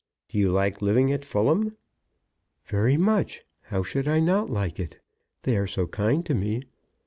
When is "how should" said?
3.65-4.07